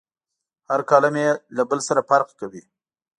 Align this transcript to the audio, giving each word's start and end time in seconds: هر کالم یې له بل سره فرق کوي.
هر 0.69 0.81
کالم 0.89 1.15
یې 1.23 1.29
له 1.55 1.63
بل 1.69 1.79
سره 1.87 2.01
فرق 2.09 2.29
کوي. 2.39 2.61